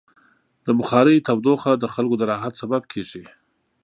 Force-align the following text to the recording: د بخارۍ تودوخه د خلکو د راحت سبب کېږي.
د 0.65 0.67
بخارۍ 0.79 1.17
تودوخه 1.27 1.71
د 1.77 1.85
خلکو 1.93 2.15
د 2.17 2.23
راحت 2.31 2.53
سبب 2.61 2.81
کېږي. 2.91 3.23